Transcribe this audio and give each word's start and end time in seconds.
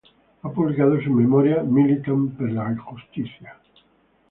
Ha 0.41 0.49
publicado 0.51 0.95
sus 0.97 1.11
memorias 1.13 1.63
"Militant 1.77 2.25
per 2.39 2.51
la 2.57 2.67
justícia. 2.87 3.57